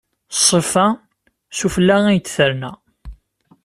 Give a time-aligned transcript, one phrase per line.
[0.39, 0.87] Ṣṣifa,
[1.57, 2.71] s ufella ay d-terna.